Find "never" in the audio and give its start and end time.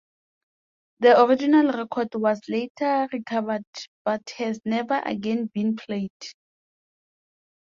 4.65-4.99